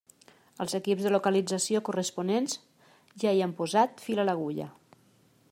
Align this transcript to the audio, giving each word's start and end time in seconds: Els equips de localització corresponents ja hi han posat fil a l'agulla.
Els 0.63 0.75
equips 0.77 1.03
de 1.07 1.11
localització 1.11 1.83
corresponents 1.89 2.57
ja 3.25 3.35
hi 3.39 3.45
han 3.49 3.55
posat 3.61 4.05
fil 4.09 4.25
a 4.25 4.31
l'agulla. 4.31 4.71